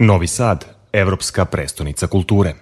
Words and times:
Novi 0.00 0.26
Sad, 0.26 0.64
evropska 0.92 1.44
prestonica 1.44 2.06
kulture. 2.06 2.54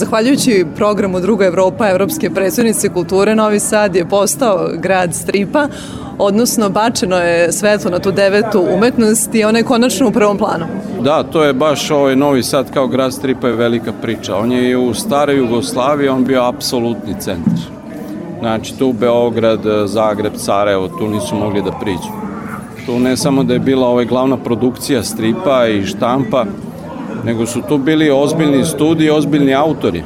Zahvaljujući 0.00 0.66
programu 0.76 1.20
Druga 1.20 1.46
Evropa 1.46 1.88
Evropske 1.88 2.30
predstavnice 2.30 2.88
kulture, 2.88 3.34
Novi 3.34 3.60
Sad 3.60 3.96
je 3.96 4.08
postao 4.08 4.70
grad 4.78 5.14
stripa, 5.14 5.68
odnosno 6.18 6.68
bačeno 6.68 7.16
je 7.16 7.52
svetlo 7.52 7.90
na 7.90 7.98
tu 7.98 8.12
devetu 8.12 8.66
umetnost 8.74 9.34
i 9.34 9.44
ona 9.44 9.58
je 9.58 9.64
konačno 9.64 10.08
u 10.08 10.12
prvom 10.12 10.38
planu. 10.38 10.66
Da, 11.04 11.22
to 11.22 11.44
je 11.44 11.52
baš 11.52 11.90
ovaj 11.90 12.16
Novi 12.16 12.42
Sad 12.42 12.70
kao 12.70 12.86
grad 12.86 13.14
stripa 13.14 13.46
je 13.46 13.56
velika 13.56 13.92
priča. 14.02 14.36
On 14.36 14.52
je 14.52 14.70
i 14.70 14.76
u 14.76 14.94
staroj 14.94 15.36
Jugoslaviji, 15.36 16.08
on 16.08 16.24
bio 16.24 16.44
apsolutni 16.44 17.14
centar. 17.20 17.58
Znači 18.40 18.78
tu 18.78 18.92
Beograd, 18.92 19.60
Zagreb, 19.84 20.32
Sarajevo, 20.36 20.88
tu 20.88 21.08
nisu 21.08 21.36
mogli 21.36 21.62
da 21.62 21.70
priđu. 21.70 22.12
Tu 22.86 22.98
ne 22.98 23.16
samo 23.16 23.44
da 23.44 23.52
je 23.54 23.58
bila 23.58 23.88
ovaj 23.88 24.04
glavna 24.04 24.36
produkcija 24.36 25.02
stripa 25.02 25.66
i 25.66 25.86
štampa, 25.86 26.44
nego 27.24 27.46
su 27.46 27.62
tu 27.68 27.78
bili 27.78 28.10
ozbiljni 28.10 28.64
studiji, 28.64 29.10
ozbiljni 29.10 29.54
autori. 29.54 30.02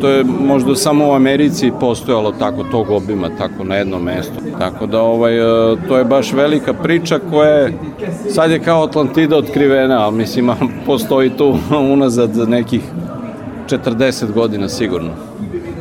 To 0.00 0.08
je 0.08 0.24
možda 0.24 0.74
samo 0.74 1.08
u 1.08 1.12
Americi 1.12 1.72
postojalo 1.80 2.32
tako 2.32 2.64
tog 2.64 2.90
obima, 2.90 3.28
tako 3.38 3.64
na 3.64 3.76
jednom 3.76 4.02
mestu. 4.02 4.34
Tako 4.58 4.86
da 4.86 5.02
ovaj, 5.02 5.38
e, 5.38 5.76
to 5.88 5.98
je 5.98 6.04
baš 6.04 6.32
velika 6.32 6.74
priča 6.74 7.18
koja 7.30 7.50
je, 7.50 7.72
sad 8.30 8.50
je 8.50 8.58
kao 8.58 8.82
Atlantida 8.82 9.36
otkrivena, 9.36 10.04
ali 10.04 10.16
mislim 10.16 10.50
postoji 10.86 11.30
tu 11.30 11.58
unazad 11.94 12.48
nekih 12.48 12.82
40 13.68 14.32
godina 14.32 14.68
sigurno. 14.68 15.10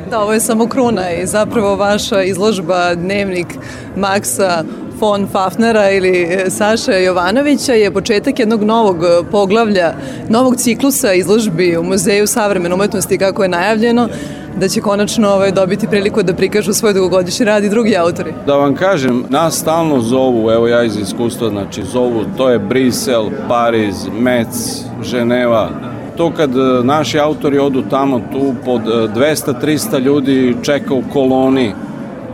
Da, 0.09 0.19
ovo 0.19 0.33
je 0.33 0.39
samo 0.39 0.67
kruna 0.67 1.11
i 1.11 1.25
zapravo 1.25 1.75
vaša 1.75 2.23
izložba 2.23 2.95
Dnevnik 2.95 3.47
Maksa 3.95 4.63
von 4.99 5.27
Fafnera 5.31 5.91
ili 5.91 6.21
e, 6.21 6.49
Saša 6.49 6.91
Jovanovića 6.91 7.73
je 7.73 7.91
početak 7.91 8.39
jednog 8.39 8.63
novog 8.63 9.03
e, 9.03 9.07
poglavlja, 9.31 9.93
novog 10.29 10.55
ciklusa 10.55 11.13
izložbi 11.13 11.77
u 11.77 11.83
Muzeju 11.83 12.27
savremene 12.27 12.75
umetnosti 12.75 13.17
kako 13.17 13.43
je 13.43 13.49
najavljeno 13.49 14.09
da 14.57 14.67
će 14.67 14.81
konačno 14.81 15.29
ovaj, 15.29 15.51
dobiti 15.51 15.87
priliku 15.87 16.23
da 16.23 16.33
prikažu 16.33 16.73
svoj 16.73 16.93
dugogodišnji 16.93 17.45
rad 17.45 17.63
i 17.63 17.69
drugi 17.69 17.97
autori. 17.97 18.33
Da 18.45 18.55
vam 18.55 18.75
kažem, 18.75 19.23
nas 19.29 19.59
stalno 19.59 20.01
zovu, 20.01 20.51
evo 20.51 20.67
ja 20.67 20.83
iz 20.83 20.97
iskustva, 20.97 21.49
znači 21.49 21.83
zovu, 21.83 22.25
to 22.37 22.49
je 22.49 22.59
Brisel, 22.59 23.29
Pariz, 23.47 24.07
Metz, 24.19 24.83
Ženeva, 25.03 25.69
to 26.17 26.31
kad 26.31 26.55
e, 26.55 26.83
naši 26.83 27.19
autori 27.19 27.59
odu 27.59 27.83
tamo, 27.89 28.21
tu 28.31 28.53
pod 28.65 28.81
200-300 28.81 29.99
ljudi 29.99 30.55
čeka 30.63 30.93
u 30.93 31.03
koloni 31.13 31.73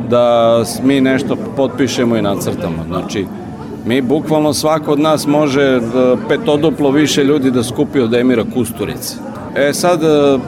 da 0.10 0.64
mi 0.84 1.02
nešto 1.02 1.36
potpišemo 1.56 2.18
i 2.18 2.22
nacrtamo. 2.22 2.84
Znači, 2.88 3.26
mi 3.86 4.02
bukvalno 4.02 4.54
svako 4.54 4.92
od 4.92 5.00
nas 5.00 5.28
može 5.28 5.62
e, 5.62 5.82
petodoplo 6.30 6.92
više 6.92 7.24
ljudi 7.24 7.52
da 7.52 7.64
skupi 7.64 8.00
od 8.00 8.14
Emira 8.14 8.44
Kusturice. 8.54 9.16
E 9.56 9.74
sad, 9.74 10.04
e, 10.04 10.40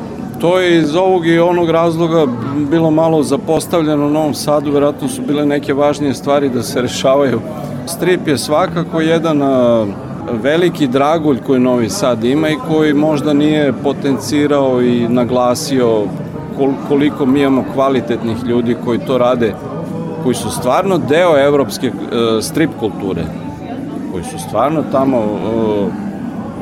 to 0.42 0.60
je 0.60 0.78
iz 0.78 0.96
ovog 0.96 1.28
i 1.28 1.40
onog 1.40 1.70
razloga 1.70 2.26
bilo 2.72 2.92
malo 2.92 3.24
zapostavljeno 3.24 4.06
u 4.06 4.10
Novom 4.10 4.34
Sadu, 4.34 4.72
verovatno 4.72 5.08
su 5.08 5.22
bile 5.22 5.46
neke 5.46 5.74
važnije 5.74 6.14
stvari 6.14 6.50
da 6.50 6.64
se 6.64 6.82
rešavaju. 6.82 7.40
Strip 7.86 8.28
je 8.28 8.38
svakako 8.38 9.02
jedan 9.02 9.42
e, 9.42 9.86
veliki 10.32 10.88
dragulj 10.88 11.38
koji 11.46 11.60
Novi 11.60 11.90
Sad 11.90 12.24
ima 12.24 12.50
i 12.50 12.58
koji 12.68 12.94
možda 12.94 13.34
nije 13.34 13.74
potencirao 13.84 14.82
i 14.82 15.08
naglasio 15.08 16.04
koliko 16.88 17.26
mi 17.26 17.42
imamo 17.42 17.66
kvalitetnih 17.74 18.38
ljudi 18.46 18.76
koji 18.86 19.00
to 19.00 19.18
rade, 19.18 19.54
koji 20.24 20.36
su 20.36 20.50
stvarno 20.50 20.98
deo 20.98 21.38
evropske 21.38 21.88
e, 21.88 21.92
strip 22.42 22.72
kulture, 22.80 23.24
koji 24.12 24.24
su 24.24 24.40
stvarno 24.40 24.84
tamo 24.92 25.18
e, 25.18 25.28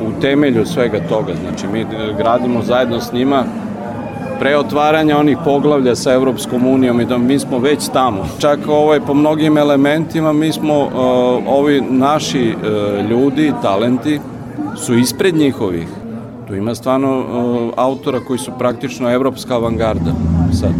u 0.06 0.20
temelju 0.20 0.66
svega 0.66 1.00
toga. 1.08 1.32
Znači, 1.42 1.66
mi 1.66 1.86
gradimo 2.18 2.62
zajedno 2.62 3.00
s 3.00 3.12
njima 3.12 3.44
pre 4.38 4.56
otvaranja 4.56 5.18
onih 5.18 5.38
poglavlja 5.44 5.94
sa 5.94 6.12
Evropskom 6.12 6.66
unijom 6.66 7.00
i 7.00 7.04
da 7.04 7.18
mi 7.18 7.38
smo 7.38 7.58
već 7.58 7.88
tamo. 7.88 8.26
Čak 8.38 8.58
ovaj, 8.68 9.00
po 9.00 9.14
mnogim 9.14 9.58
elementima 9.58 10.32
mi 10.32 10.52
smo, 10.52 10.84
uh, 10.84 10.90
ovi 11.46 11.80
naši 11.80 12.54
uh, 12.54 13.10
ljudi, 13.10 13.52
talenti, 13.62 14.20
su 14.76 14.94
ispred 14.94 15.36
njihovih. 15.36 15.88
Tu 16.46 16.54
ima 16.54 16.74
stvarno 16.74 17.18
uh, 17.18 17.72
autora 17.76 18.20
koji 18.20 18.38
su 18.38 18.52
praktično 18.58 19.10
evropska 19.10 19.54
avangarda 19.54 20.12
sad. 20.52 20.70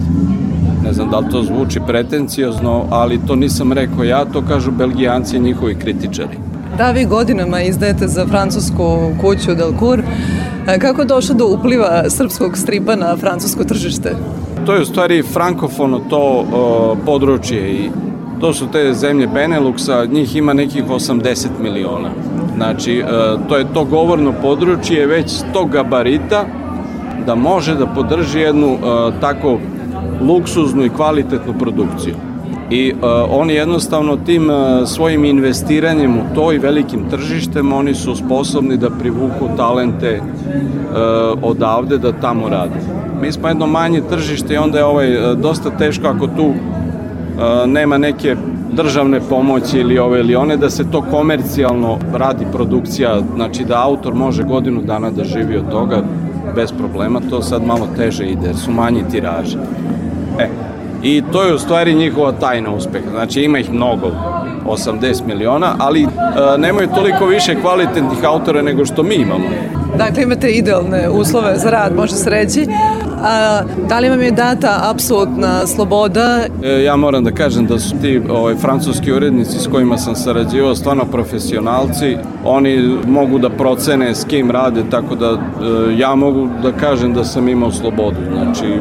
Ne 0.84 0.92
znam 0.92 1.10
da 1.10 1.18
li 1.18 1.30
to 1.30 1.42
zvuči 1.42 1.80
pretenciozno, 1.86 2.84
ali 2.90 3.20
to 3.26 3.36
nisam 3.36 3.72
rekao 3.72 4.04
ja, 4.04 4.24
to 4.24 4.42
kažu 4.48 4.70
belgijanci 4.70 5.36
i 5.36 5.40
njihovi 5.40 5.74
kritičari. 5.74 6.38
Da, 6.78 6.90
vi 6.90 7.04
godinama 7.04 7.60
izdajete 7.60 8.08
za 8.08 8.26
francusku 8.26 8.98
kuću 9.20 9.54
Delcourt. 9.54 10.02
E, 10.68 10.78
kako 10.78 11.00
je 11.00 11.06
došlo 11.06 11.34
do 11.34 11.46
upliva 11.46 12.10
srpskog 12.10 12.58
stripa 12.58 12.96
na 12.96 13.16
francusko 13.16 13.64
tržište? 13.64 14.14
To 14.66 14.74
je 14.74 14.82
u 14.82 14.84
stvari 14.84 15.22
frankofono 15.22 16.00
to 16.10 16.40
uh, 16.40 16.98
područje 17.06 17.72
i 17.72 17.90
to 18.40 18.52
su 18.52 18.66
te 18.72 18.94
zemlje 18.94 19.28
Beneluxa, 19.28 20.12
njih 20.12 20.36
ima 20.36 20.52
nekih 20.52 20.84
80 20.84 21.48
miliona. 21.60 22.10
Znači, 22.56 22.98
e, 22.98 23.04
to 23.48 23.56
je 23.56 23.66
to 23.74 23.84
govorno 23.84 24.32
područje 24.42 25.06
već 25.06 25.32
tog 25.52 25.70
gabarita 25.70 26.44
da 27.26 27.34
može 27.34 27.74
da 27.74 27.86
podrži 27.86 28.40
jednu 28.40 28.68
e, 28.68 28.76
tako 29.20 29.58
luksuznu 30.20 30.84
i 30.84 30.88
kvalitetnu 30.88 31.54
produkciju. 31.58 32.14
I 32.70 32.92
uh, 32.92 33.00
oni 33.30 33.54
jednostavno 33.54 34.16
tim 34.16 34.48
svojim 34.86 35.24
investiranjem 35.24 36.16
u 36.16 36.34
to 36.34 36.52
i 36.52 36.58
velikim 36.58 37.10
tržištem 37.10 37.72
oni 37.72 37.94
su 37.94 38.16
sposobni 38.16 38.76
da 38.76 38.90
privuku 38.90 39.48
talente 39.56 40.20
odavde 41.42 41.98
da 41.98 42.12
tamo 42.12 42.48
rade. 42.48 42.80
Mi 43.22 43.32
smo 43.32 43.48
jedno 43.48 43.66
manje 43.66 44.02
tržište 44.10 44.54
i 44.54 44.56
onda 44.56 44.78
je 44.78 44.84
ovaj 44.84 45.34
dosta 45.36 45.70
teško 45.70 46.06
ako 46.06 46.26
tu 46.26 46.54
nema 47.66 47.98
neke 47.98 48.36
državne 48.72 49.20
pomoći 49.20 49.78
ili 49.78 49.98
ove 49.98 50.20
ili 50.20 50.36
one, 50.36 50.56
da 50.56 50.70
se 50.70 50.90
to 50.90 51.02
komercijalno 51.10 51.98
radi 52.14 52.46
produkcija, 52.52 53.20
znači 53.34 53.64
da 53.64 53.82
autor 53.82 54.14
može 54.14 54.42
godinu 54.42 54.82
dana 54.82 55.10
da 55.10 55.24
živi 55.24 55.56
od 55.56 55.70
toga 55.70 56.02
bez 56.54 56.72
problema, 56.72 57.20
to 57.30 57.42
sad 57.42 57.66
malo 57.66 57.88
teže 57.96 58.26
ide, 58.26 58.46
jer 58.46 58.56
su 58.56 58.70
manji 58.70 59.02
tiraže. 59.10 59.58
E, 60.38 60.48
i 61.02 61.22
to 61.32 61.42
je 61.42 61.54
u 61.54 61.58
stvari 61.58 61.94
njihova 61.94 62.32
tajna 62.32 62.70
uspeha, 62.70 63.10
znači 63.10 63.42
ima 63.42 63.58
ih 63.58 63.72
mnogo, 63.72 64.10
80 64.66 65.26
miliona, 65.26 65.74
ali 65.78 66.02
e, 66.02 66.08
nemaju 66.58 66.88
toliko 66.94 67.26
više 67.26 67.60
kvalitetnih 67.60 68.24
autora 68.24 68.62
nego 68.62 68.86
što 68.86 69.02
mi 69.02 69.14
imamo. 69.14 69.44
Dakle, 69.98 70.22
imate 70.22 70.50
idealne 70.50 71.08
uslove 71.10 71.56
za 71.56 71.70
rad, 71.70 71.96
može 71.96 72.14
se 72.14 72.30
reći. 72.30 72.66
A, 73.22 73.62
da 73.88 73.98
li 73.98 74.08
vam 74.08 74.22
je 74.22 74.30
data 74.30 74.80
apsolutna 74.82 75.66
sloboda? 75.66 76.40
E, 76.62 76.82
ja 76.82 76.96
moram 76.96 77.24
da 77.24 77.30
kažem 77.30 77.66
da 77.66 77.78
su 77.78 77.96
ti 78.00 78.22
ovaj, 78.30 78.54
francuski 78.54 79.12
urednici 79.12 79.58
s 79.58 79.66
kojima 79.66 79.98
sam 79.98 80.16
sarađivao 80.16 80.74
stvarno 80.74 81.04
profesionalci. 81.04 82.16
Oni 82.44 82.98
mogu 83.06 83.38
da 83.38 83.50
procene 83.50 84.14
s 84.14 84.24
kim 84.24 84.50
rade, 84.50 84.82
tako 84.90 85.14
da 85.14 85.30
e, 85.30 85.38
ja 85.98 86.14
mogu 86.14 86.48
da 86.62 86.72
kažem 86.72 87.14
da 87.14 87.24
sam 87.24 87.48
imao 87.48 87.70
slobodu. 87.72 88.16
Znači, 88.32 88.80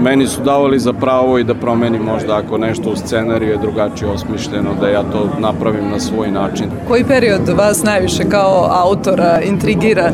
meni 0.00 0.26
su 0.26 0.42
davali 0.42 0.78
za 0.78 0.92
pravo 0.92 1.38
i 1.38 1.44
da 1.44 1.54
promenim 1.54 2.02
možda 2.02 2.36
ako 2.36 2.58
nešto 2.58 2.90
u 2.90 2.96
scenariju 2.96 3.50
je 3.50 3.58
drugačije 3.58 4.10
osmišljeno, 4.10 4.70
da 4.80 4.88
ja 4.88 5.02
to 5.02 5.28
napravim 5.38 5.90
na 5.90 6.00
svoj 6.00 6.30
način. 6.30 6.66
Koji 6.88 7.04
period 7.04 7.48
vas 7.56 7.82
najviše 7.82 8.24
kao 8.28 8.68
autora 8.70 9.40
intrigira? 9.40 10.10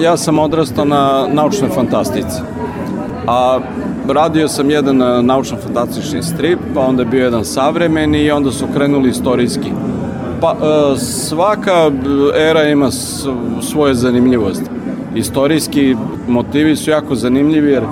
Ja 0.00 0.16
sam 0.16 0.38
odrastao 0.38 0.84
na 0.84 1.26
naučnoj 1.32 1.70
fantastici. 1.70 2.40
A 3.28 3.60
radio 4.08 4.48
sam 4.48 4.70
jedan 4.70 5.02
e, 5.02 5.22
naučno-fantastični 5.22 6.22
strip, 6.22 6.58
pa 6.74 6.80
onda 6.80 7.02
je 7.02 7.08
bio 7.08 7.24
jedan 7.24 7.44
savremeni 7.44 8.22
i 8.22 8.30
onda 8.30 8.52
su 8.52 8.66
krenuli 8.74 9.08
istorijski. 9.08 9.72
Pa 10.40 10.50
e, 10.52 10.98
svaka 10.98 11.90
era 12.36 12.62
ima 12.62 12.90
svoje 13.62 13.94
zanimljivosti. 13.94 14.70
Istorijski 15.14 15.96
motivi 16.28 16.76
su 16.76 16.90
jako 16.90 17.14
zanimljivi 17.14 17.70
jer 17.70 17.82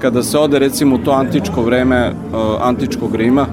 kada 0.00 0.22
se 0.22 0.38
ode 0.38 0.58
recimo 0.58 0.96
u 0.96 0.98
to 0.98 1.10
antičko 1.10 1.62
vreme 1.62 2.10
uh, 2.10 2.38
antičkog 2.60 3.14
Rima, 3.14 3.46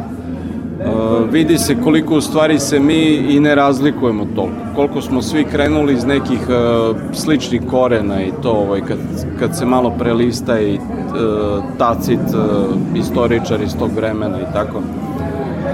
Uh, 0.86 1.30
vidi 1.32 1.58
se 1.58 1.76
koliko 1.84 2.16
u 2.16 2.22
stvari 2.22 2.60
se 2.60 2.80
mi 2.80 3.04
i 3.06 3.40
ne 3.40 3.56
razlikujemo 3.56 4.26
toliko. 4.36 4.56
Koliko 4.76 5.02
smo 5.02 5.22
svi 5.22 5.44
krenuli 5.44 5.94
iz 5.94 6.06
nekih 6.06 6.40
uh, 6.50 6.98
sličnih 7.14 7.62
korena 7.70 8.22
i 8.24 8.32
to 8.44 8.52
ovaj, 8.52 8.82
kad, 8.82 8.98
kad 9.40 9.58
se 9.58 9.66
malo 9.66 9.94
prelista 10.00 10.60
i 10.60 10.76
uh, 10.76 11.64
tacit 11.78 12.20
uh, 12.20 12.98
istoričar 12.98 13.62
iz 13.62 13.76
tog 13.80 13.92
vremena 13.96 14.40
i 14.40 14.54
tako. 14.54 14.82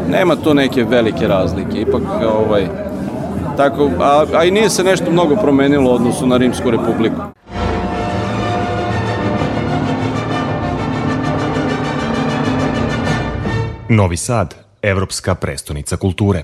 Nema 0.09 0.35
to 0.35 0.53
neke 0.53 0.83
velike 0.83 1.27
razlike, 1.27 1.81
ipak 1.81 2.01
ovaj, 2.45 2.67
tako, 3.57 3.89
a, 3.99 4.25
a 4.35 4.43
i 4.43 4.51
nije 4.51 4.69
se 4.69 4.83
nešto 4.83 5.11
mnogo 5.11 5.35
promenilo 5.35 5.91
u 5.91 5.93
odnosu 5.93 6.27
na 6.27 6.37
Rimsku 6.37 6.71
republiku. 6.71 7.21
Novi 13.89 14.17
Sad 14.17 14.62
evropska 14.83 15.35
prestonica 15.35 15.97
kulture. 15.97 16.43